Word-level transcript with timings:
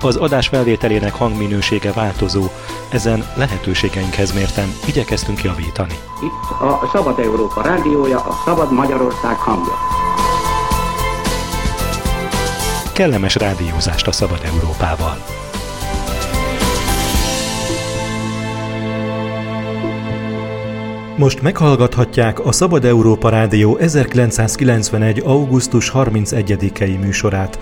Az 0.00 0.16
adás 0.16 0.48
felvételének 0.48 1.14
hangminősége 1.14 1.92
változó, 1.92 2.44
ezen 2.88 3.24
lehetőségeinkhez 3.36 4.32
mérten 4.32 4.68
igyekeztünk 4.86 5.42
javítani. 5.42 5.94
Itt 6.22 6.60
a 6.60 6.88
Szabad 6.92 7.18
Európa 7.18 7.62
rádiója, 7.62 8.18
a 8.18 8.42
Szabad 8.44 8.72
Magyarország 8.72 9.36
hangja. 9.36 9.74
Kellemes 12.92 13.34
rádiózást 13.34 14.06
a 14.06 14.12
Szabad 14.12 14.40
Európával! 14.44 15.16
Most 21.26 21.42
meghallgathatják 21.42 22.36
a 22.50 22.52
Szabad 22.60 22.84
Európa 22.94 23.28
Rádió 23.38 23.70
1991. 23.76 25.22
augusztus 25.34 25.86
31-i 25.94 26.94
műsorát, 27.04 27.54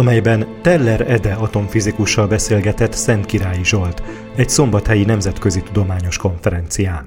amelyben 0.00 0.40
Teller 0.66 1.00
Ede 1.16 1.34
atomfizikussal 1.46 2.26
beszélgetett 2.34 2.94
Szent 3.04 3.26
Királyi 3.30 3.66
Zsolt 3.72 3.98
egy 4.42 4.50
szombathelyi 4.56 5.04
nemzetközi 5.12 5.60
tudományos 5.68 6.16
konferencián. 6.24 7.04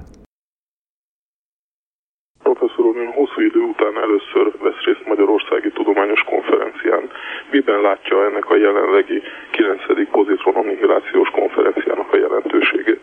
Professzor 2.46 2.84
úr, 2.90 2.96
ön 3.04 3.12
hosszú 3.20 3.40
idő 3.50 3.62
után 3.72 3.94
először 4.06 4.44
vesz 4.66 4.82
részt 4.86 5.06
Magyarországi 5.12 5.70
Tudományos 5.78 6.22
Konferencián. 6.32 7.04
Miben 7.50 7.80
látja 7.80 8.16
ennek 8.28 8.46
a 8.50 8.56
jelenlegi 8.56 9.18
9. 9.50 10.10
pozitronannihilációs 10.10 11.28
konferenciának 11.38 12.08
a 12.12 12.16
jelentőségét? 12.24 13.02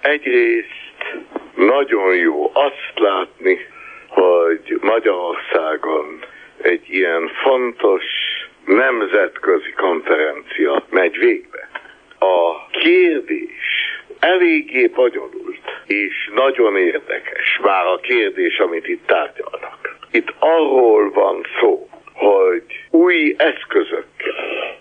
Egyrészt 0.00 0.88
nagyon 1.58 2.14
jó 2.14 2.50
azt 2.54 2.92
látni, 2.94 3.58
hogy 4.08 4.78
Magyarországon 4.80 6.18
egy 6.62 6.84
ilyen 6.88 7.30
fontos 7.42 8.02
nemzetközi 8.64 9.70
konferencia 9.72 10.84
megy 10.90 11.18
végbe. 11.18 11.68
A 12.18 12.66
kérdés 12.70 13.66
eléggé 14.18 14.86
bonyolult, 14.86 15.82
és 15.86 16.30
nagyon 16.34 16.76
érdekes, 16.76 17.58
már 17.62 17.86
a 17.86 17.96
kérdés, 17.96 18.58
amit 18.58 18.88
itt 18.88 19.06
tárgyalnak. 19.06 19.96
Itt 20.10 20.34
arról 20.38 21.10
van 21.10 21.46
szó, 21.60 21.88
hogy 22.12 22.64
új 22.90 23.34
eszközökkel 23.38 24.76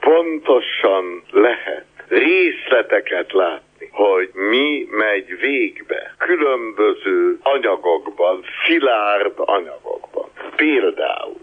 pontosan 0.00 1.22
lehet 1.30 1.84
részleteket 2.08 3.32
látni, 3.32 3.65
hogy 3.96 4.30
mi 4.34 4.86
megy 4.90 5.38
végbe 5.40 6.14
különböző 6.18 7.38
anyagokban, 7.42 8.44
szilárd 8.66 9.32
anyagokban. 9.36 10.28
Például 10.56 11.40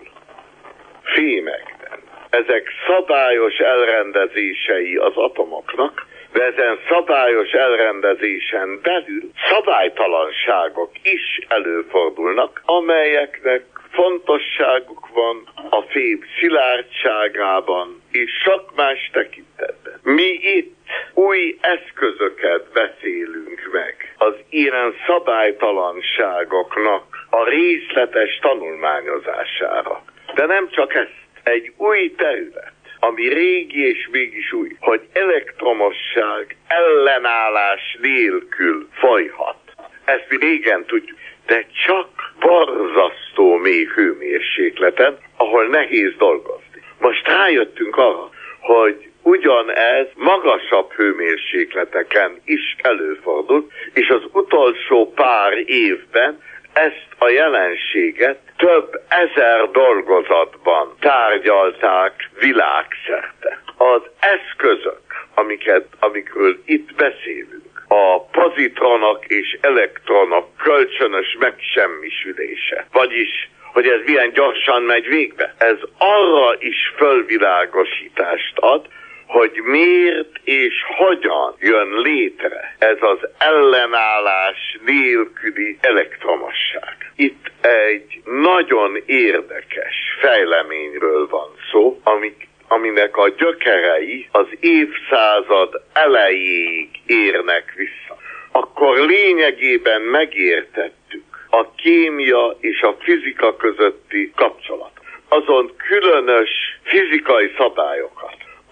fémekben. 1.03 1.99
Ezek 2.29 2.67
szabályos 2.87 3.57
elrendezései 3.57 4.95
az 4.95 5.15
atomoknak, 5.15 6.05
de 6.33 6.43
ezen 6.43 6.79
szabályos 6.89 7.51
elrendezésen 7.51 8.79
belül 8.81 9.31
szabálytalanságok 9.49 10.91
is 11.03 11.39
előfordulnak, 11.47 12.61
amelyeknek 12.65 13.63
fontosságuk 13.91 15.07
van 15.13 15.47
a 15.69 15.81
fém 15.81 16.19
szilárdságában 16.39 18.01
és 18.11 18.31
sok 18.43 18.75
más 18.75 19.09
tekintetben. 19.13 19.82
Mi 20.03 20.39
itt 20.41 20.75
új 21.13 21.57
eszközöket 21.61 22.71
beszélünk 22.73 23.69
meg 23.71 24.13
az 24.17 24.33
ilyen 24.49 24.95
szabálytalanságoknak 25.07 27.25
a 27.29 27.49
részletes 27.49 28.39
tanulmányozására. 28.41 30.03
De 30.33 30.45
nem 30.45 30.69
csak 30.69 30.93
ezt, 30.93 31.21
egy 31.43 31.73
új 31.77 32.13
terület, 32.17 32.73
ami 32.99 33.27
régi 33.27 33.87
és 33.87 34.07
mégis 34.11 34.53
új, 34.53 34.75
hogy 34.79 35.01
elektromosság 35.13 36.55
ellenállás 36.67 37.97
nélkül 38.01 38.87
folyhat. 38.91 39.57
Ezt 40.05 40.25
mi 40.29 40.37
régen 40.37 40.85
tudjuk, 40.85 41.17
de 41.45 41.65
csak 41.85 42.09
borzasztó 42.39 43.55
mély 43.55 43.85
hőmérsékleten, 43.85 45.17
ahol 45.37 45.67
nehéz 45.67 46.15
dolgozni. 46.17 46.83
Most 46.99 47.27
rájöttünk 47.27 47.97
arra, 47.97 48.29
hogy 48.59 49.11
ugyanez 49.23 50.07
magasabb 50.15 50.91
hőmérsékleteken 50.91 52.41
is 52.45 52.75
előfordul, 52.81 53.67
és 53.93 54.09
az 54.09 54.21
utolsó 54.31 55.11
pár 55.15 55.53
évben 55.65 56.41
ezt 56.73 57.07
a 57.17 57.29
jelenséget 57.29 58.39
több 58.57 59.01
ezer 59.07 59.69
dolgozatban 59.71 60.95
tárgyalták 60.99 62.29
világszerte. 62.39 63.61
Az 63.77 64.01
eszközök, 64.19 65.01
amiket, 65.35 65.85
amikről 65.99 66.57
itt 66.65 66.95
beszélünk, 66.95 67.85
a 67.87 68.21
pozitronok 68.21 69.25
és 69.25 69.57
elektronok 69.61 70.57
kölcsönös 70.57 71.37
megsemmisülése, 71.39 72.85
vagyis 72.91 73.51
hogy 73.73 73.87
ez 73.87 73.99
milyen 74.05 74.31
gyorsan 74.33 74.81
megy 74.81 75.07
végbe. 75.07 75.53
Ez 75.57 75.77
arra 75.97 76.55
is 76.59 76.93
fölvilágosítást 76.95 78.57
ad, 78.57 78.87
hogy 79.33 79.61
miért 79.63 80.31
és 80.43 80.73
hogyan 80.97 81.55
jön 81.59 82.01
létre 82.01 82.75
ez 82.79 82.97
az 82.99 83.17
ellenállás 83.37 84.77
nélküli 84.85 85.77
elektromosság. 85.81 87.11
Itt 87.15 87.51
egy 87.61 88.21
nagyon 88.25 88.97
érdekes 89.05 89.95
fejleményről 90.19 91.27
van 91.27 91.49
szó, 91.71 91.99
amik 92.03 92.47
aminek 92.67 93.17
a 93.17 93.29
gyökerei 93.29 94.27
az 94.31 94.47
évszázad 94.59 95.81
elejéig 95.93 96.89
érnek 97.05 97.73
vissza. 97.75 98.17
Akkor 98.51 98.97
lényegében 98.97 100.01
megértettük 100.01 101.47
a 101.49 101.71
kémia 101.75 102.57
és 102.59 102.81
a 102.81 102.95
fizika 102.99 103.55
közötti 103.55 104.31
kapcsolat. 104.35 104.91
Azon 105.27 105.71
különös 105.87 106.49
fizikai 106.83 107.53
szabályokat, 107.57 108.12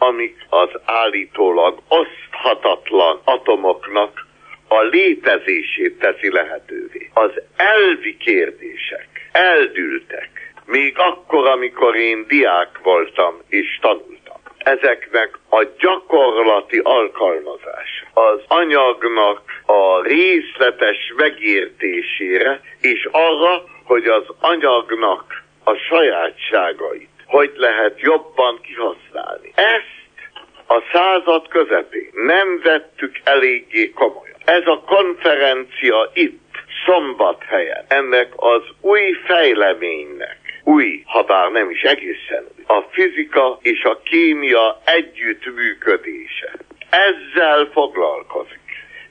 amik 0.01 0.45
az 0.49 0.69
állítólag 0.85 1.81
oszthatatlan 1.87 3.21
atomoknak 3.23 4.25
a 4.67 4.81
létezését 4.81 5.99
teszi 5.99 6.31
lehetővé. 6.31 7.09
Az 7.13 7.31
elvi 7.55 8.17
kérdések 8.17 9.07
eldültek, 9.31 10.53
még 10.65 10.97
akkor, 10.97 11.47
amikor 11.47 11.95
én 11.95 12.25
diák 12.27 12.79
voltam 12.83 13.41
és 13.49 13.77
tanultam. 13.81 14.39
Ezeknek 14.57 15.39
a 15.49 15.65
gyakorlati 15.79 16.79
alkalmazás 16.83 18.03
az 18.13 18.39
anyagnak 18.47 19.41
a 19.65 20.01
részletes 20.01 21.13
megértésére, 21.15 22.61
és 22.81 23.07
arra, 23.11 23.63
hogy 23.83 24.05
az 24.05 24.23
anyagnak 24.39 25.43
a 25.63 25.73
sajátságait 25.73 27.09
hogy 27.31 27.51
lehet 27.55 27.99
jobban 27.99 28.59
kihasználni. 28.61 29.51
Ezt 29.55 30.39
a 30.67 30.83
század 30.91 31.47
közepén 31.47 32.09
nem 32.13 32.59
vettük 32.63 33.21
eléggé 33.23 33.89
komolyan. 33.89 34.37
Ez 34.45 34.65
a 34.65 34.83
konferencia 34.85 36.11
itt, 36.13 36.39
szombathelyen, 36.85 37.85
ennek 37.87 38.31
az 38.35 38.61
új 38.81 39.11
fejleménynek, 39.25 40.39
új, 40.63 41.03
ha 41.05 41.23
bár 41.23 41.51
nem 41.51 41.69
is 41.69 41.81
egészen 41.81 42.43
új, 42.57 42.63
a 42.77 42.81
fizika 42.91 43.59
és 43.61 43.83
a 43.83 44.01
kémia 44.03 44.81
együttműködése. 44.85 46.51
Ezzel 46.89 47.69
foglalkozik. 47.73 48.59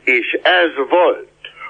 És 0.04 0.38
ez 0.42 0.70
volt 0.88 1.28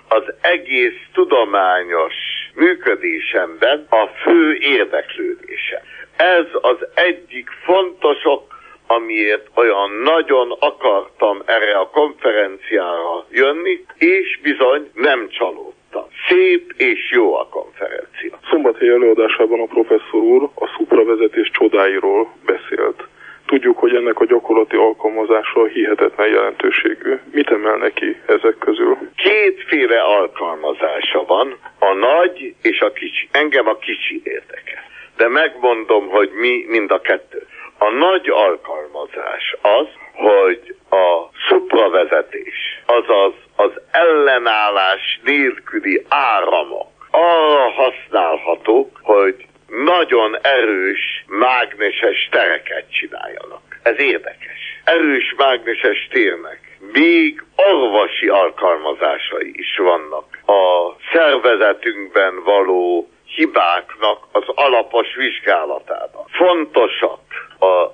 az 0.08 0.22
egész 0.40 1.00
tudományos 1.12 2.14
működésemben 2.54 3.86
a 3.88 4.06
fő 4.06 4.54
érdeklődése. 4.54 5.82
Ez 6.20 6.46
az 6.60 6.76
egyik 6.94 7.48
fontos 7.64 8.24
ok, 8.24 8.58
amiért 8.86 9.46
olyan 9.54 9.90
nagyon 10.02 10.56
akartam 10.58 11.42
erre 11.44 11.78
a 11.78 11.90
konferenciára 11.90 13.26
jönni, 13.30 13.84
és 13.98 14.38
bizony 14.42 14.90
nem 14.94 15.28
csalódtam. 15.28 16.04
Szép 16.28 16.72
és 16.76 17.10
jó 17.10 17.34
a 17.34 17.46
konferencia. 17.50 18.38
Szombathelyi 18.50 18.90
előadásában 18.90 19.60
a 19.60 19.64
professzor 19.64 20.20
úr 20.20 20.50
a 20.54 20.66
szupravezetés 20.76 21.50
csodáiról 21.50 22.32
beszélt. 22.46 23.08
Tudjuk, 23.46 23.78
hogy 23.78 23.94
ennek 23.94 24.20
a 24.20 24.26
gyakorlati 24.26 24.76
alkalmazása 24.76 25.64
hihetetlen 25.66 26.28
jelentőségű. 26.28 27.18
Mit 27.32 27.50
emel 27.50 27.76
neki 27.76 28.16
ezek 28.26 28.58
közül? 28.58 28.98
Kétféle 29.16 30.00
alkalmazása 30.00 31.24
van, 31.26 31.56
a 31.78 31.92
nagy 31.92 32.54
és 32.62 32.80
a 32.80 32.92
kicsi. 32.92 33.28
Engem 33.32 33.68
a 33.68 33.76
kicsi 33.76 34.20
érdekel. 34.24 34.88
De 35.20 35.28
megmondom, 35.28 36.08
hogy 36.08 36.30
mi 36.32 36.64
mind 36.68 36.90
a 36.90 37.00
kettő. 37.00 37.46
A 37.78 37.90
nagy 37.90 38.28
alkalmazás 38.30 39.56
az, 39.62 39.86
hogy 40.12 40.76
a 40.90 41.28
szupravezetés, 41.48 42.82
azaz 42.86 43.32
az 43.56 43.70
ellenállás 43.90 45.20
nélküli 45.24 46.04
áramok 46.08 46.88
arra 47.10 47.70
használhatók, 47.70 49.00
hogy 49.02 49.46
nagyon 49.66 50.38
erős 50.42 51.24
mágneses 51.26 52.28
tereket 52.30 52.92
csináljanak. 52.92 53.80
Ez 53.82 54.00
érdekes. 54.00 54.58
Erős 54.84 55.34
mágneses 55.36 56.08
térnek 56.10 56.70
még 56.92 57.44
orvosi 57.56 58.28
alkalmazásai 58.28 59.52
is 59.52 59.76
vannak. 59.76 60.38
A 60.46 60.96
szervezetünkben 61.12 62.44
való 62.44 63.08
hibáknak 63.34 64.18
az 64.32 64.44
alapos 64.46 65.14
vizsgálatában. 65.16 66.24
Fontosak 66.28 67.20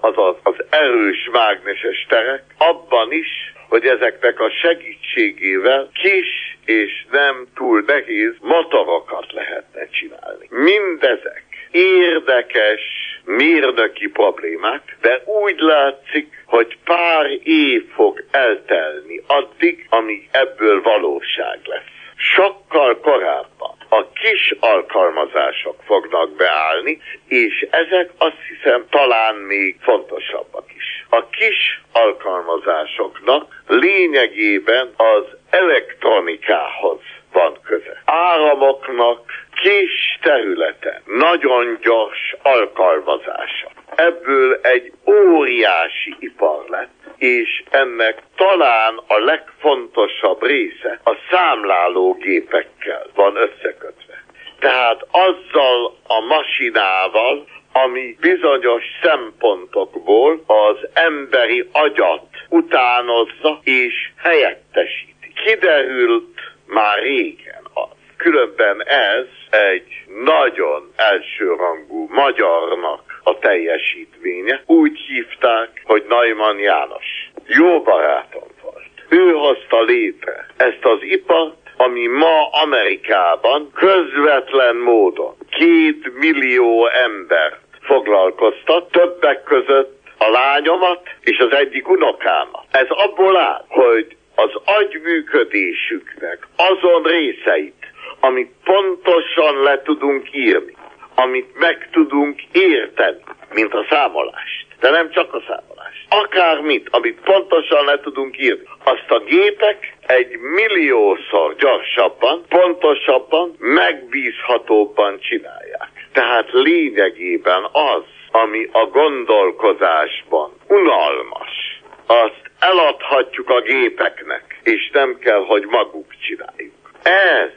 az, 0.01 0.13
az, 0.17 0.35
az 0.43 0.55
erős 0.71 1.29
mágneses 1.33 2.07
terek 2.09 2.43
abban 2.59 3.13
is, 3.13 3.55
hogy 3.69 3.87
ezeknek 3.87 4.41
a 4.41 4.51
segítségével 4.51 5.91
kis 5.93 6.59
és 6.65 7.07
nem 7.11 7.47
túl 7.55 7.83
nehéz 7.87 8.33
motorokat 8.41 9.33
lehetne 9.33 9.89
csinálni. 9.89 10.47
Mindezek 10.51 11.45
érdekes 11.71 12.81
mérnöki 13.25 14.09
problémák, 14.09 14.97
de 15.01 15.23
úgy 15.25 15.59
látszik, 15.59 16.45
hogy 16.47 16.79
pár 16.85 17.27
év 17.43 17.85
fog 17.95 18.25
eltelni 18.31 19.23
addig, 19.27 19.87
amíg 19.91 20.29
ebből 20.31 20.83
valóság 20.83 21.59
lesz. 21.65 21.95
Sokkal 22.17 23.01
korábban 23.01 23.76
a 23.89 24.13
kis 24.13 24.55
alkalmazások 24.61 25.77
fognak 25.85 26.31
beállni, 26.37 27.01
és 27.29 27.67
ezek 27.71 28.11
azt 28.19 28.41
hiszem 28.49 28.85
talán 28.91 29.35
még 29.35 29.77
fontosabbak 29.81 30.65
is. 30.77 31.07
A 31.11 31.27
kis 31.29 31.83
alkalmazásoknak 31.93 33.63
lényegében 33.67 34.93
az 34.97 35.25
elektronikához 35.51 37.01
van 37.33 37.59
köze. 37.63 38.03
Áramoknak 38.05 39.21
kis 39.63 40.19
területen 40.23 41.03
nagyon 41.05 41.79
gyors 41.83 42.35
alkalmazása. 42.43 43.71
Ebből 43.95 44.59
egy 44.63 44.93
óriási 45.07 46.17
ipar 46.19 46.65
lett, 46.69 46.96
és 47.19 47.63
ennek 47.71 48.23
talán 48.37 49.01
a 49.07 49.19
legfontosabb 49.19 50.43
része 50.43 51.01
a 51.05 51.17
számlálógépekkel 51.31 53.07
van 53.15 53.37
összekötve. 53.37 54.25
Tehát 54.59 55.07
azzal 55.11 55.97
a 56.07 56.21
masinával, 56.21 57.47
ami 57.73 58.17
bizonyos 58.21 58.85
szempontokból 59.03 60.43
az 60.47 60.89
emberi 60.93 61.69
agyat 61.73 62.27
utánozza 62.49 63.61
és 63.63 64.11
helyettesíti. 64.17 65.33
Kiderült 65.45 66.41
már 66.67 66.99
régen 66.99 67.63
az. 67.75 67.97
Különben 68.17 68.83
ez 68.87 69.27
egy 69.51 70.05
nagyon 70.25 70.93
elsőrangú 70.97 72.07
magyarnak 72.11 73.06
a 73.27 73.39
teljesítménye. 73.39 74.63
Úgy 74.67 74.99
hívták, 74.99 75.83
hogy 75.85 76.05
Neumann 76.09 76.59
János. 76.59 77.31
Jó 77.47 77.83
barátom 77.83 78.49
volt. 78.63 78.91
Ő 79.09 79.33
hozta 79.33 79.83
létre 79.83 80.47
ezt 80.57 80.85
az 80.85 80.99
ipart, 81.01 81.57
ami 81.77 82.07
ma 82.07 82.49
Amerikában 82.63 83.71
közvetlen 83.75 84.77
módon 84.77 85.35
két 85.51 86.19
millió 86.19 86.87
embert 86.87 87.61
foglalkoztat, 87.81 88.91
többek 88.91 89.43
között 89.43 90.01
a 90.19 90.31
lányomat 90.31 91.01
és 91.21 91.39
az 91.39 91.53
egyik 91.53 91.89
unokámat. 91.89 92.65
Ez 92.71 92.87
abból 92.89 93.37
áll, 93.37 93.65
hogy 93.69 94.17
az 94.35 94.51
agyműködésüknek 94.65 96.49
azon 96.57 97.03
részeit, 97.03 97.87
amit 98.21 98.53
pontosan 98.65 99.63
le 99.63 99.83
tudunk 99.83 100.35
írni, 100.35 100.75
amit 101.17 101.59
meg 101.59 101.89
tudunk 101.93 102.43
érteni, 102.53 103.23
mint 103.53 103.75
a 103.75 103.87
számolást. 103.91 104.67
De 104.81 104.91
nem 104.91 105.11
csak 105.11 105.35
a 105.35 105.43
számolást. 105.47 106.07
Akármit, 106.09 106.89
amit 106.91 107.21
pontosan 107.21 107.85
le 107.85 108.01
tudunk 108.01 108.39
írni. 108.39 108.69
Azt 108.85 109.11
a 109.11 109.19
gépek 109.19 109.95
egy 110.07 110.39
milliószor 110.39 111.55
gyorsabban, 111.57 112.45
pontosabban, 112.49 113.55
megbízhatóbban 113.59 115.21
csinálják. 115.21 115.91
Tehát 116.13 116.49
lényegében 116.53 117.65
az, 117.73 118.03
ami 118.31 118.69
a 118.73 118.87
gondolkozásban 118.87 120.53
unalmas, 120.69 121.81
azt 122.07 122.51
eladhatjuk 122.59 123.51
a 123.51 123.61
gépeknek, 123.61 124.61
és 124.63 124.91
nem 124.93 125.19
kell, 125.19 125.45
hogy 125.47 125.67
maguk 125.67 126.15
csináljuk. 126.21 126.75
Ez 127.03 127.51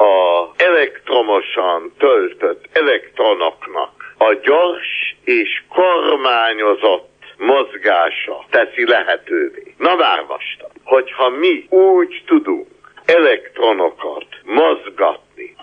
a 0.00 0.50
elektromosan 0.56 1.92
töltött 1.98 2.64
elektronoknak 2.72 4.14
a 4.18 4.32
gyors 4.32 5.16
és 5.24 5.62
kormányozott 5.68 7.08
mozgása 7.36 8.44
teszi 8.50 8.86
lehetővé. 8.86 9.74
Na 9.78 9.94
már 9.94 10.24
most, 10.28 10.64
hogyha 10.84 11.28
mi 11.28 11.66
úgy 11.68 12.22
tudunk 12.26 12.68
elektronokat 13.04 14.26
mozgatni, 14.44 15.56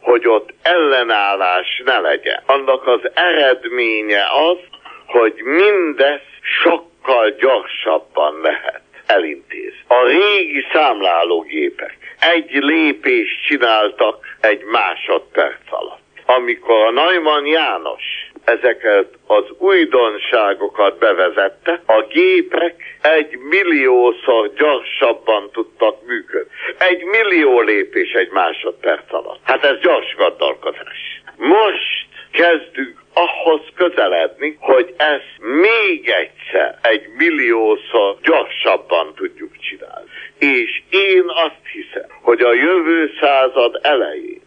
hogy 0.00 0.28
ott 0.28 0.54
ellenállás 0.62 1.82
ne 1.84 1.98
legyen, 1.98 2.42
annak 2.46 2.86
az 2.86 3.00
eredménye 3.14 4.22
az, 4.50 4.58
hogy 5.06 5.34
mindez 5.44 6.20
sokkal 6.62 7.30
gyorsabban 7.30 8.40
lehet 8.40 8.82
elintézni. 9.06 9.84
A 9.86 10.06
régi 10.06 10.64
számlálógépek 10.72 12.03
egy 12.32 12.52
lépést 12.52 13.46
csináltak 13.46 14.26
egy 14.40 14.64
másodperc 14.64 15.60
alatt. 15.70 16.02
Amikor 16.26 16.86
a 16.86 16.90
Neumann 16.90 17.46
János 17.46 18.02
ezeket 18.44 19.08
az 19.26 19.44
újdonságokat 19.58 20.98
bevezette, 20.98 21.82
a 21.86 22.02
gépek 22.02 22.74
egy 23.02 23.38
milliószor 23.38 24.52
gyorsabban 24.56 25.50
tudtak 25.52 26.06
működni. 26.06 26.52
Egy 26.78 27.04
millió 27.04 27.60
lépés 27.60 28.12
egy 28.12 28.30
másodperc 28.30 29.12
alatt. 29.12 29.40
Hát 29.42 29.64
ez 29.64 29.78
gyors 29.80 30.14
gondolkodás. 30.16 31.22
Most 31.36 32.13
kezdünk 32.34 33.02
ahhoz 33.12 33.60
közeledni, 33.74 34.56
hogy 34.60 34.94
ezt 34.96 35.36
még 35.38 36.08
egyszer 36.08 36.78
egy 36.82 37.08
milliószor 37.16 38.16
gyorsabban 38.22 39.14
tudjuk 39.14 39.58
csinálni. 39.58 40.08
És 40.38 40.82
én 40.90 41.24
azt 41.26 41.66
hiszem, 41.72 42.08
hogy 42.22 42.40
a 42.40 42.52
jövő 42.52 43.10
század 43.20 43.78
elején 43.82 44.42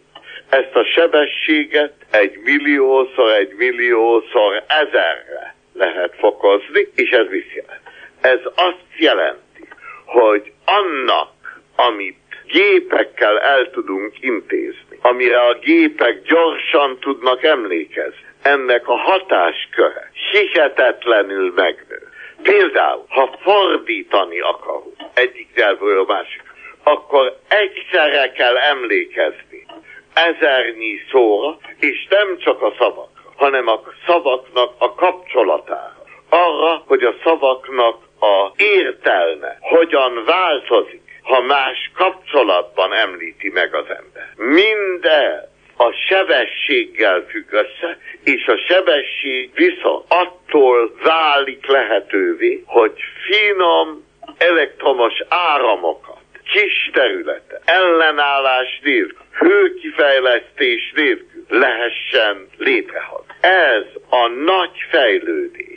ezt 0.48 0.74
a 0.74 0.84
sebességet 0.84 1.92
egy 2.10 2.38
milliószor, 2.44 3.30
egy 3.30 3.54
milliószor 3.56 4.64
ezerre 4.66 5.54
lehet 5.74 6.14
fokozni, 6.18 6.88
és 6.94 7.10
ez 7.10 7.26
mit 7.30 7.52
jelent? 7.52 7.80
Ez 8.20 8.40
azt 8.54 8.86
jelenti, 8.98 9.68
hogy 10.04 10.52
annak, 10.64 11.60
amit 11.76 12.16
gépekkel 12.46 13.40
el 13.40 13.70
tudunk 13.70 14.14
intézni, 14.20 14.87
amire 15.08 15.40
a 15.40 15.54
gépek 15.54 16.22
gyorsan 16.22 16.98
tudnak 17.00 17.42
emlékezni, 17.42 18.26
ennek 18.42 18.88
a 18.88 18.96
hatásköre 18.96 20.10
hihetetlenül 20.30 21.52
megnő. 21.56 22.08
Például, 22.42 23.04
ha 23.08 23.38
fordítani 23.40 24.40
akarunk 24.40 24.96
egyik 25.14 25.48
nyelvről 25.54 26.00
a 26.00 26.12
másik, 26.12 26.42
akkor 26.82 27.38
egyszerre 27.48 28.32
kell 28.32 28.56
emlékezni 28.56 29.66
ezernyi 30.14 31.00
szóra, 31.10 31.56
és 31.80 32.06
nem 32.10 32.38
csak 32.38 32.62
a 32.62 32.74
szavakra, 32.78 33.32
hanem 33.36 33.68
a 33.68 33.80
szavaknak 34.06 34.72
a 34.78 34.94
kapcsolatára. 34.94 35.96
Arra, 36.28 36.82
hogy 36.86 37.02
a 37.02 37.14
szavaknak 37.24 37.96
a 38.20 38.52
értelme 38.56 39.58
hogyan 39.60 40.24
változik, 40.24 41.07
ha 41.28 41.40
más 41.40 41.90
kapcsolatban 41.94 42.92
említi 42.92 43.48
meg 43.48 43.74
az 43.74 43.86
ember. 43.88 44.28
Minden 44.36 45.48
a 45.76 45.92
sebességgel 46.08 47.24
függ 47.28 47.52
össze, 47.52 47.98
és 48.24 48.46
a 48.46 48.56
sebesség 48.68 49.50
viszont 49.54 50.04
attól 50.08 50.92
válik 51.02 51.66
lehetővé, 51.66 52.62
hogy 52.66 52.92
finom 53.26 54.04
elektromos 54.38 55.14
áramokat 55.28 56.16
kis 56.52 56.90
területe, 56.92 57.60
ellenállás 57.64 58.80
nélkül, 58.82 59.26
hőkifejlesztés 59.32 60.92
nélkül 60.94 61.44
lehessen 61.48 62.48
létrehozni. 62.56 63.34
Ez 63.40 63.84
a 64.08 64.26
nagy 64.26 64.76
fejlődés 64.90 65.67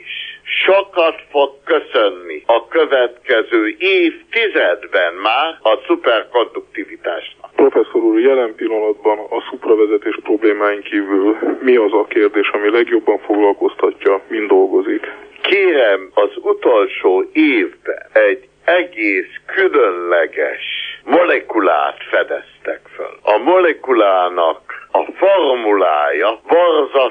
sokat 0.65 1.15
fog 1.29 1.49
köszönni 1.63 2.43
a 2.45 2.67
következő 2.67 3.75
évtizedben 3.77 5.13
már 5.13 5.57
a 5.61 5.79
szuperkonduktivitásnak. 5.87 7.51
Professzor 7.55 8.01
úr, 8.01 8.19
jelen 8.19 8.55
pillanatban 8.55 9.17
a 9.19 9.43
szupravezetés 9.49 10.19
problémáin 10.23 10.81
kívül 10.81 11.37
mi 11.61 11.75
az 11.75 11.93
a 11.93 12.05
kérdés, 12.05 12.49
ami 12.49 12.69
legjobban 12.69 13.19
foglalkoztatja, 13.19 14.21
mind 14.27 14.47
dolgozik? 14.47 15.11
Kérem, 15.41 16.11
az 16.13 16.29
utolsó 16.35 17.29
évben 17.33 18.05
egy 18.13 18.49
egész 18.65 19.33
különleges 19.45 20.63
molekulát 21.03 21.97
fedeztek 22.09 22.81
föl. 22.95 23.17
A 23.21 23.37
molekulának 23.37 24.87
a 24.91 25.11
formulája 25.15 26.39
borzasztó 26.47 27.10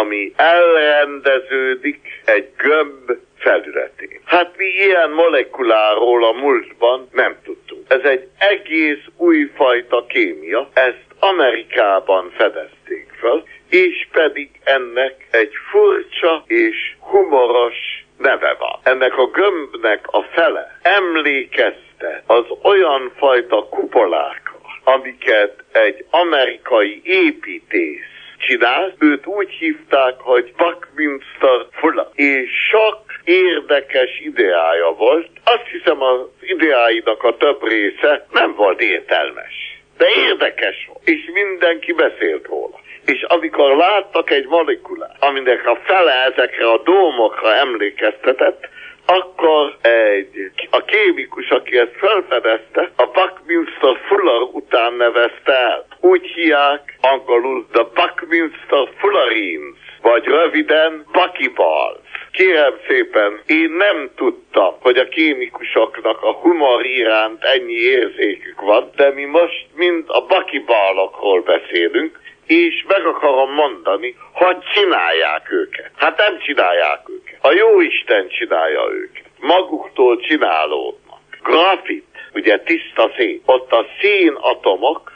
ami 0.00 0.32
elrendeződik 0.36 2.22
egy 2.24 2.48
gömb 2.56 3.10
felületén. 3.38 4.20
Hát 4.24 4.56
mi 4.56 4.64
ilyen 4.64 5.10
molekuláról 5.10 6.24
a 6.24 6.32
múltban 6.32 7.08
nem 7.12 7.36
tudtunk. 7.44 7.84
Ez 7.88 8.00
egy 8.02 8.28
egész 8.38 9.04
újfajta 9.16 10.06
kémia, 10.06 10.68
ezt 10.72 11.04
Amerikában 11.18 12.32
fedezték 12.36 13.08
fel, 13.20 13.44
és 13.68 14.08
pedig 14.12 14.50
ennek 14.64 15.26
egy 15.30 15.52
furcsa 15.70 16.44
és 16.46 16.94
humoros 16.98 18.04
neve 18.18 18.56
van. 18.58 18.80
Ennek 18.82 19.18
a 19.18 19.26
gömbnek 19.26 20.06
a 20.06 20.22
fele 20.22 20.78
emlékezte 20.82 22.22
az 22.26 22.44
olyan 22.62 23.12
fajta 23.16 23.68
kupolákra, 23.68 24.56
amiket 24.84 25.64
egy 25.72 26.04
amerikai 26.10 27.00
építész 27.04 28.05
csinált, 28.46 28.94
őt 28.98 29.26
úgy 29.26 29.50
hívták, 29.50 30.14
hogy 30.18 30.52
Buckminster 30.56 31.66
Fuller. 31.70 32.06
És 32.14 32.50
sok 32.70 32.98
érdekes 33.24 34.20
ideája 34.20 34.90
volt. 34.90 35.28
Azt 35.44 35.66
hiszem 35.72 36.02
az 36.02 36.20
ideáinak 36.40 37.22
a 37.22 37.36
több 37.36 37.68
része 37.68 38.26
nem 38.32 38.54
volt 38.54 38.80
értelmes. 38.80 39.54
De 39.98 40.06
érdekes 40.28 40.86
volt, 40.86 41.08
és 41.08 41.30
mindenki 41.32 41.92
beszélt 41.92 42.46
róla. 42.46 42.80
És 43.06 43.22
amikor 43.22 43.76
láttak 43.76 44.30
egy 44.30 44.46
molekulát, 44.46 45.16
aminek 45.18 45.66
a 45.66 45.78
fele 45.84 46.12
ezekre 46.12 46.70
a 46.70 46.82
dómokra 46.84 47.54
emlékeztetett, 47.54 48.68
akkor 49.06 49.76
egy, 49.80 50.50
a 50.70 50.84
kémikus, 50.84 51.48
aki 51.50 51.78
ezt 51.78 51.96
felfedezte, 51.96 52.90
a 52.96 53.06
Buckminster 53.06 53.96
Fuller 54.06 54.40
után 54.52 54.92
nevezte 54.92 55.52
el. 55.52 55.86
Úgy 56.00 56.26
hívják 56.26 56.98
angolul 57.00 57.66
The 57.72 57.82
Buckminster 57.94 58.88
Fullerines, 58.98 59.78
vagy 60.02 60.24
röviden 60.24 61.06
Buckyballs. 61.12 61.98
Kérem 62.32 62.74
szépen, 62.88 63.40
én 63.46 63.70
nem 63.70 64.10
tudtam, 64.16 64.74
hogy 64.80 64.96
a 64.96 65.08
kémikusoknak 65.08 66.22
a 66.22 66.32
humor 66.32 66.86
iránt 66.86 67.44
ennyi 67.44 67.72
érzékük 67.72 68.60
van, 68.60 68.90
de 68.96 69.10
mi 69.10 69.24
most 69.24 69.66
mind 69.74 70.04
a 70.06 70.26
bakibálokról 70.26 71.42
beszélünk, 71.42 72.18
és 72.46 72.84
meg 72.88 73.06
akarom 73.06 73.52
mondani, 73.52 74.16
hogy 74.32 74.56
csinálják 74.74 75.52
őket. 75.52 75.90
Hát 75.96 76.16
nem 76.16 76.38
csinálják 76.38 77.00
őket. 77.08 77.25
A 77.46 77.52
jó 77.52 77.80
Isten 77.80 78.28
csinálja 78.28 78.88
őket. 78.92 79.24
Maguktól 79.40 80.20
csinálódnak. 80.20 81.20
Grafit, 81.42 82.04
ugye 82.34 82.58
tiszta 82.58 83.10
szén. 83.16 83.42
Ott 83.44 83.72
a 83.72 83.86
szénatomok 84.00 85.12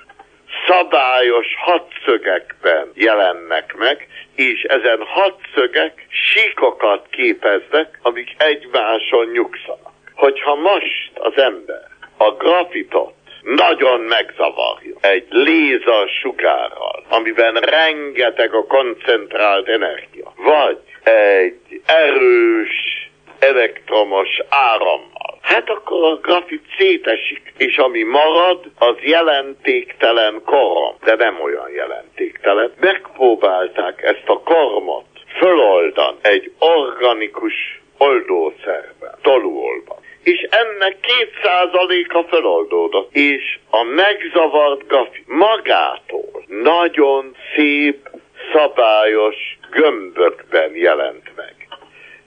szabályos 0.66 1.46
hatszögekben 1.58 2.90
jelennek 2.94 3.74
meg, 3.76 4.08
és 4.34 4.62
ezen 4.62 5.02
hatszögek 5.06 6.06
síkokat 6.08 7.06
képeznek, 7.10 7.98
amik 8.02 8.34
egymáson 8.38 9.26
nyugszanak. 9.26 9.92
Hogyha 10.14 10.54
most 10.54 11.10
az 11.14 11.36
ember 11.36 11.88
a 12.16 12.30
grafitot 12.30 13.14
nagyon 13.42 14.00
megzavarja 14.00 14.96
egy 15.00 15.26
lézer 15.30 16.08
sugárral, 16.22 17.04
amiben 17.08 17.54
rengeteg 17.54 18.54
a 18.54 18.66
koncentrált 18.66 19.68
energia, 19.68 20.32
vagy 20.36 20.78
egy 21.02 21.82
erős 21.86 23.08
elektromos 23.38 24.28
árammal. 24.48 25.38
Hát 25.40 25.70
akkor 25.70 26.04
a 26.04 26.16
grafit 26.16 26.64
szétesik, 26.78 27.52
és 27.56 27.76
ami 27.76 28.02
marad, 28.02 28.70
az 28.78 28.96
jelentéktelen 29.00 30.42
korom, 30.44 30.94
de 31.04 31.14
nem 31.14 31.40
olyan 31.40 31.70
jelentéktelen. 31.74 32.72
Megpróbálták 32.80 34.02
ezt 34.02 34.24
a 34.26 34.40
kormot 34.40 35.06
föloldan 35.38 36.16
egy 36.22 36.52
organikus 36.58 37.80
oldószerben, 37.98 39.14
tolúolban 39.22 39.98
és 40.22 40.48
ennek 40.50 41.00
két 41.00 41.30
százaléka 41.42 42.24
feloldódott. 42.28 43.14
És 43.14 43.58
a 43.70 43.82
megzavart 43.82 44.86
grafi 44.86 45.24
magától 45.26 46.44
nagyon 46.46 47.36
szép, 47.56 48.08
szabályos 48.52 49.58
gömbökben 49.70 50.76
jelent 50.76 51.30
meg. 51.36 51.54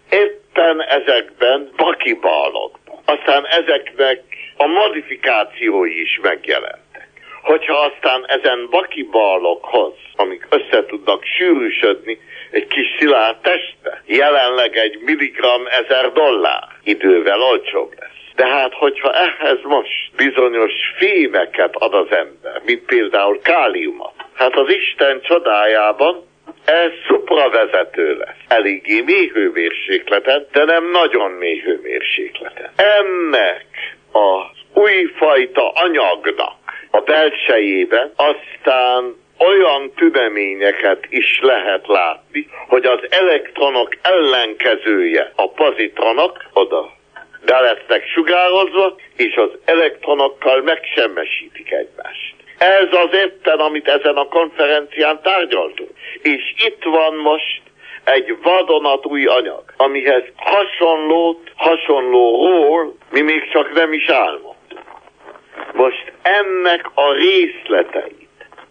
Éppen 0.10 0.82
ezekben 0.82 1.70
bakibálokban. 1.76 3.00
Aztán 3.06 3.46
ezeknek 3.46 4.22
a 4.58 4.66
modifikációi 4.66 6.02
is 6.02 6.20
megjelentek. 6.22 6.82
Hogyha 7.42 7.74
aztán 7.74 8.26
ezen 8.28 8.68
bakibálokhoz, 8.70 9.94
amik 10.16 10.48
össze 10.50 10.86
tudnak 10.86 11.24
sűrűsödni, 11.24 12.20
egy 12.52 12.68
kis 12.68 12.88
szilárd 13.00 13.38
testbe, 13.42 14.04
jelenleg 14.06 14.78
egy 14.78 15.00
milligram 15.06 15.62
ezer 15.68 16.12
dollár, 16.12 16.73
idővel 16.84 17.42
olcsóbb 17.42 17.94
lesz. 18.00 18.12
De 18.36 18.48
hát, 18.48 18.74
hogyha 18.74 19.12
ehhez 19.12 19.60
most 19.64 20.12
bizonyos 20.16 20.72
fémeket 20.98 21.76
ad 21.76 21.94
az 21.94 22.12
ember, 22.12 22.62
mint 22.66 22.86
például 22.86 23.40
káliumot, 23.42 24.14
hát 24.34 24.56
az 24.56 24.70
Isten 24.70 25.22
csodájában 25.22 26.26
ez 26.66 26.92
szupravezető 27.08 28.18
lesz. 28.18 28.38
Eléggé 28.48 29.02
mély 29.02 29.28
hőmérsékleten, 29.28 30.48
de 30.52 30.64
nem 30.64 30.92
nagyon 30.92 31.32
mély 31.32 31.60
hőmérsékleten. 31.60 32.70
Ennek 32.76 33.66
az 34.12 34.82
újfajta 34.84 35.70
anyagnak 35.70 36.56
a 36.92 37.00
belsejében 37.00 38.12
aztán 38.16 39.16
olyan 39.46 39.92
tüneményeket 39.96 41.06
is 41.10 41.40
lehet 41.42 41.88
látni, 41.88 42.48
hogy 42.68 42.86
az 42.86 43.00
elektronok 43.10 43.98
ellenkezője, 44.02 45.32
a 45.36 45.50
pozitronok 45.50 46.44
oda 46.54 46.92
be 47.46 47.60
lesznek 47.60 48.08
sugározva, 48.08 48.96
és 49.16 49.36
az 49.36 49.50
elektronokkal 49.66 50.62
megsemmesítik 50.62 51.72
egymást. 51.72 52.36
Ez 52.58 52.88
az 52.92 53.14
éppen, 53.14 53.60
amit 53.60 53.88
ezen 53.88 54.16
a 54.16 54.28
konferencián 54.28 55.20
tárgyaltunk. 55.22 55.90
És 56.22 56.54
itt 56.66 56.84
van 56.84 57.16
most 57.16 57.62
egy 58.04 58.38
vadonatúj 58.42 59.26
anyag, 59.26 59.64
amihez 59.78 60.24
hasonlót, 60.36 61.52
hasonlóról 61.56 62.96
mi 63.12 63.22
még 63.22 63.52
csak 63.52 63.74
nem 63.74 63.94
is 63.94 64.08
álmodtunk. 64.08 64.82
Most 65.74 66.12
ennek 66.22 66.90
a 66.94 67.14
részleteit 67.14 68.23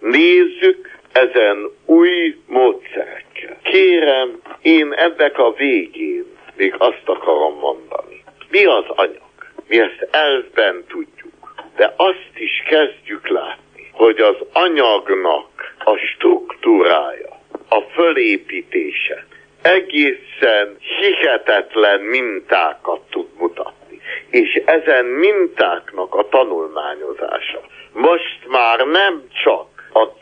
nézzük 0.02 0.98
ezen 1.12 1.70
új 1.84 2.36
módszerekkel. 2.46 3.56
Kérem, 3.62 4.40
én 4.62 4.92
ennek 4.92 5.38
a 5.38 5.52
végén 5.52 6.24
még 6.56 6.74
azt 6.78 7.02
akarom 7.04 7.58
mondani. 7.58 8.24
Mi 8.50 8.64
az 8.64 8.84
anyag? 8.88 9.30
Mi 9.68 9.80
ezt 9.80 10.08
elvben 10.10 10.84
tudjuk, 10.88 11.54
de 11.76 11.94
azt 11.96 12.32
is 12.34 12.62
kezdjük 12.68 13.28
látni, 13.28 13.90
hogy 13.92 14.20
az 14.20 14.36
anyagnak 14.52 15.74
a 15.84 15.96
struktúrája, 15.96 17.40
a 17.68 17.80
fölépítése 17.80 19.26
egészen 19.62 20.76
hihetetlen 20.78 22.00
mintákat 22.00 23.00
tud 23.10 23.28
mutatni. 23.38 24.00
És 24.30 24.62
ezen 24.64 25.04
mintáknak 25.04 26.14
a 26.14 26.28
tanulmányozása 26.28 27.60
most 27.92 28.38
már 28.48 28.78
nem 28.86 29.22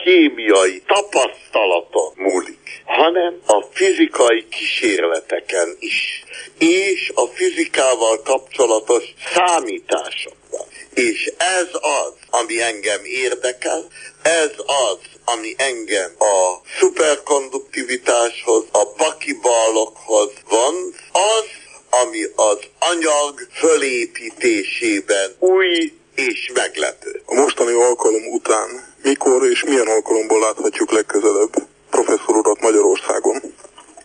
kémiai 0.04 0.82
tapasztalaton 0.86 2.12
múlik, 2.16 2.82
hanem 2.84 3.40
a 3.46 3.66
fizikai 3.72 4.48
kísérleteken 4.48 5.76
is, 5.78 6.24
és 6.58 7.12
a 7.14 7.26
fizikával 7.26 8.22
kapcsolatos 8.22 9.04
számításokban. 9.34 10.66
És 10.94 11.32
ez 11.38 11.68
az, 11.72 12.12
ami 12.30 12.60
engem 12.62 13.00
érdekel, 13.04 13.86
ez 14.22 14.52
az, 14.66 14.98
ami 15.24 15.54
engem 15.56 16.10
a 16.18 16.60
szuperkonduktivitáshoz, 16.78 18.64
a 18.72 18.84
bakibálokhoz 18.96 20.32
van, 20.48 20.74
az, 21.12 21.46
ami 21.90 22.22
az 22.36 22.58
anyag 22.78 23.48
fölépítésében 23.52 25.34
új 25.38 25.92
és 26.14 26.50
meglepő. 26.54 27.22
A 27.24 27.34
mostani 27.34 27.72
alkalom 27.72 28.26
után 28.26 28.89
mikor 29.02 29.46
és 29.46 29.64
milyen 29.64 29.86
alkalomból 29.86 30.40
láthatjuk 30.40 30.90
legközelebb 30.90 31.52
professzor 31.90 32.36
urat 32.36 32.60
Magyarországon? 32.60 33.40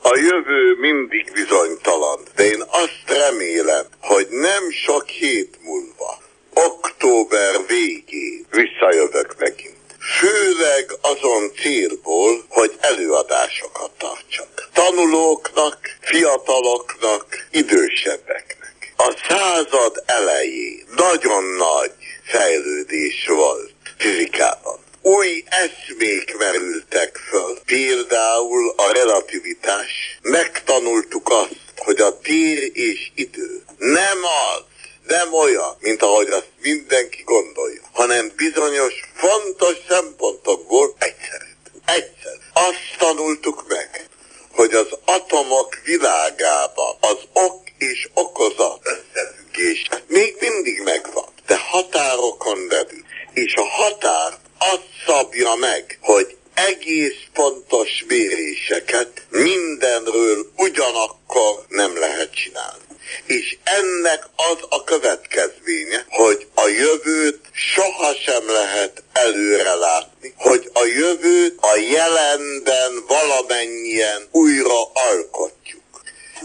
A 0.01 0.17
jövő 0.17 0.75
mindig 0.79 1.31
bizonytalan, 1.33 2.19
de 2.35 2.43
én 2.43 2.63
azt 2.69 3.03
remélem, 3.05 3.85
hogy 4.01 4.27
nem 4.29 4.71
sok 4.71 5.07
hét 5.07 5.57
múlva, 5.61 6.17
október 6.53 7.55
végén 7.67 8.45
visszajövök 8.49 9.35
megint. 9.39 9.73
Főleg 10.19 10.91
azon 11.01 11.51
célból, 11.61 12.45
hogy 12.49 12.71
előadásokat 12.79 13.91
tartsak. 13.97 14.69
Tanulóknak, 14.73 15.77
fiataloknak, 16.01 17.25
idősebbeknek. 17.51 18.93
A 18.97 19.13
század 19.27 20.03
elején 20.05 20.85
nagyon 20.95 21.43
nagy 21.43 21.91
fejlődés 22.23 23.27
volt 23.27 23.73
fizikában 23.97 24.83
új 25.05 25.43
eszmék 25.49 26.37
merültek 26.37 27.17
föl. 27.29 27.59
Például 27.65 28.73
a 28.77 28.91
relativitás. 28.91 30.19
Megtanultuk 30.21 31.29
azt, 31.29 31.59
hogy 31.77 32.01
a 32.01 32.19
tér 32.19 32.71
és 32.73 33.11
idő 33.15 33.63
nem 33.77 34.17
az, 34.23 34.63
nem 35.07 35.33
olyan, 35.33 35.75
mint 35.79 36.01
ahogy 36.01 36.27
azt 36.27 36.49
mindenki 36.61 37.23
gondolja, 37.25 37.81
hanem 37.93 38.31
bizonyos 38.35 38.93
fontos 39.15 39.77
szempontokból 39.89 40.95
egyszerű. 40.99 41.51
Egyszer. 41.85 42.37
Azt 42.53 42.97
tanultuk 42.97 43.67
meg, 43.67 44.09
hogy 44.51 44.73
az 44.73 44.87
atomok 45.05 45.79
világában 45.83 46.97
az 46.99 47.17
ok 47.33 47.63
és 47.77 48.09
okozat 48.13 48.79
összefüggés 48.83 49.89
még 50.07 50.35
mindig 50.39 50.81
megvan, 50.83 51.29
de 51.45 51.57
határokon 51.57 52.67
belül. 52.67 52.94
És 53.33 53.53
a 53.55 53.63
határ 53.63 54.33
azt 54.57 54.87
szabja 55.05 55.55
meg, 55.55 55.97
hogy 56.01 56.37
egész 56.53 57.17
pontos 57.33 58.03
méréseket 58.07 59.25
mindenről 59.29 60.51
ugyanakkor 60.57 61.65
nem 61.67 61.97
lehet 61.97 62.33
csinálni. 62.33 62.83
És 63.25 63.57
ennek 63.63 64.27
az 64.35 64.57
a 64.69 64.83
következménye, 64.83 66.05
hogy 66.09 66.47
a 66.53 66.67
jövőt 66.67 67.39
sohasem 67.51 68.47
lehet 68.47 69.03
előre 69.13 69.73
látni, 69.73 70.33
hogy 70.37 70.69
a 70.73 70.85
jövőt 70.85 71.57
a 71.61 71.77
jelenben 71.77 73.05
valamennyien 73.07 74.27
újra 74.31 74.83
alkotjuk. 74.93 75.83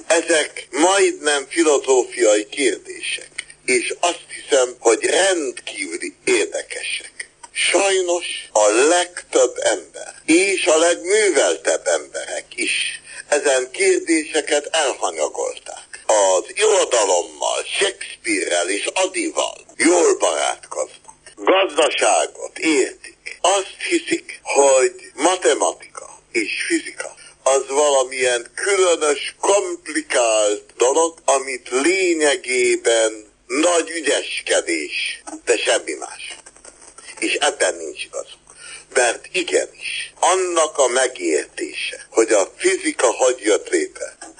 Ezek 0.07 0.69
majdnem 0.71 1.47
filozófiai 1.49 2.47
kérdések, 2.49 3.31
és 3.65 3.95
azt 4.01 4.25
hiszem, 4.51 4.77
hogy 4.79 5.05
rendkívüli 5.05 6.15
érdekesek. 6.25 7.29
Sajnos 7.53 8.49
a 8.53 8.69
legtöbb 8.71 9.55
ember, 9.57 10.15
és 10.25 10.67
a 10.67 10.79
legműveltebb 10.79 11.87
emberek 11.87 12.45
is 12.55 13.01
ezen 13.29 13.71
kérdéseket 13.71 14.69
elhanyagolták. 14.73 16.05
Az 16.07 16.45
irodalommal, 16.55 17.63
Shakespeare-rel 17.65 18.69
és 18.69 18.87
Adival 18.95 19.57
jól 19.77 20.17
barátkoznak. 20.19 21.15
Gazdaságot 21.37 22.59
értik. 22.59 23.39
Azt 23.41 23.77
hiszik, 23.89 24.41
hogy 24.43 24.95
matematika 25.15 26.19
és 26.33 26.63
fizika 26.67 27.15
az 27.43 27.65
valamilyen 27.69 28.51
különös, 28.55 29.35
komplikált 29.41 30.63
dolog, 30.77 31.19
amit 31.25 31.69
lényegében 31.71 33.30
nagy 33.59 33.91
ügyeskedés, 33.91 35.23
de 35.45 35.57
semmi 35.57 35.93
más 35.93 36.37
és 37.21 37.35
ebben 37.35 37.75
nincs 37.75 38.05
igazuk. 38.05 38.39
Mert 38.95 39.29
igenis, 39.33 40.13
annak 40.21 40.79
a 40.79 40.87
megértése, 40.87 42.07
hogy 42.11 42.33
a 42.33 42.53
fizika 42.57 43.07
hogy 43.07 43.41
jött 43.41 43.69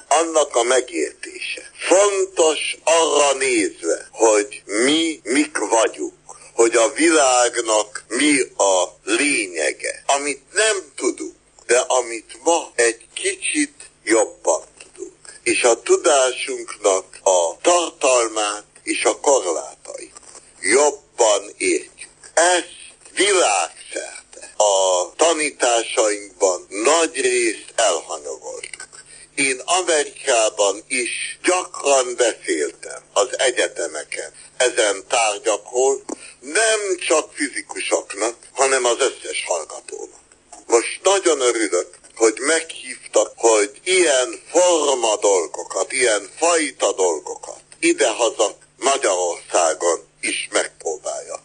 annak 0.07 0.55
a 0.55 0.63
megértése 0.63 1.71
fontos 1.73 2.77
arra 2.83 3.33
nézve, 3.33 4.07
hogy 4.11 4.61
mi 4.65 5.19
mik 5.23 5.57
vagyunk, 5.57 6.13
hogy 6.53 6.75
a 6.75 6.91
világnak 6.91 8.03
mi 8.07 8.39
a 8.57 8.83
lényege, 9.03 10.03
amit 10.05 10.41
nem 10.53 10.77
tudunk, 10.95 11.35
de 11.65 11.79
amit 11.79 12.37
ma 12.43 12.71
egy 12.75 13.07
kicsit 13.13 13.89
jobban 14.03 14.63
tudunk. 14.83 15.39
És 15.43 15.63
a 15.63 15.81
tudásunknak 15.81 17.05
a 17.23 17.57
tartalmát 17.61 18.70
és 18.83 19.03
a 19.03 19.19
korlátai 19.19 20.11
jobban 20.59 21.53
értjük. 21.57 22.09
Ezt 22.33 22.79
világszerte 23.15 24.53
a 24.57 25.13
tanításainkban 25.15 26.65
nagy 26.69 27.21
részt 27.21 27.73
elhanyagoltuk. 27.75 28.89
Én 29.35 29.61
Amerikában 29.65 30.83
is 30.87 31.39
gyakran 31.43 32.15
beszéltem 32.15 33.01
az 33.13 33.39
egyetemeken 33.39 34.33
ezen 34.57 35.03
tárgyakról, 35.07 36.03
nem 36.39 36.79
csak 37.07 37.33
fizikusoknak, 37.33 38.35
hanem 38.51 38.85
az 38.85 38.97
összes 38.99 39.43
hallgatónak. 39.47 40.19
Most 40.67 40.99
nagyon 41.03 41.41
örülök, 41.41 41.99
hogy 42.15 42.37
meghívtak, 42.39 43.33
hogy 43.35 43.79
ilyen 43.83 44.41
forma 44.51 45.17
dolgokat, 45.17 45.91
ilyen 45.91 46.29
fajta 46.37 46.93
dolgokat 46.93 47.61
idehaza 47.81 48.55
Magyarországon 49.01 49.99
is 50.19 50.49
megpróbálja 50.51 51.35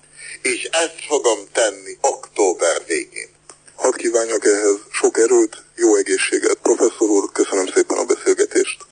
és 0.43 0.63
ezt 0.65 1.01
fogom 1.09 1.39
tenni 1.53 1.93
október 2.01 2.77
végén. 2.87 3.29
Hadd 3.75 3.97
kívánjak 3.97 4.45
ehhez 4.45 4.79
sok 4.91 5.19
erőt, 5.19 5.65
jó 5.77 5.97
egészséget. 5.97 6.59
Professzor 6.63 7.09
úr, 7.09 7.33
köszönöm 7.33 7.67
szépen 7.67 7.97
a 7.99 8.05
beszélgetést. 8.05 8.87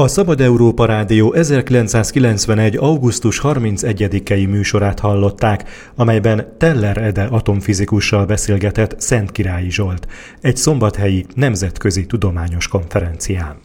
A 0.00 0.08
Szabad 0.08 0.40
Európa 0.40 0.84
Rádió 0.84 1.32
1991. 1.32 2.76
augusztus 2.76 3.40
31-i 3.42 4.48
műsorát 4.48 4.98
hallották, 4.98 5.68
amelyben 5.96 6.56
Teller 6.58 6.96
Ede 6.96 7.24
atomfizikussal 7.30 8.26
beszélgetett 8.26 9.00
Szent 9.00 9.32
Királyi 9.32 9.70
Zsolt, 9.70 10.06
egy 10.40 10.56
szombathelyi 10.56 11.26
nemzetközi 11.34 12.06
tudományos 12.06 12.68
konferencián. 12.68 13.60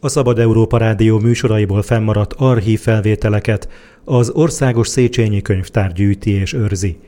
A 0.00 0.08
Szabad 0.08 0.38
Európa 0.38 0.76
Rádió 0.76 1.18
műsoraiból 1.18 1.82
fennmaradt 1.82 2.32
archív 2.32 2.80
felvételeket 2.80 3.68
az 4.04 4.30
Országos 4.30 4.88
Széchenyi 4.88 5.42
Könyvtár 5.42 5.92
gyűjti 5.92 6.30
és 6.30 6.52
őrzi. 6.52 6.98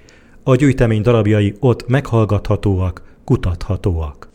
A 0.43 0.55
gyűjtemény 0.55 1.03
darabjai 1.03 1.55
ott 1.61 1.89
meghallgathatóak, 1.89 3.03
kutathatóak. 3.25 4.29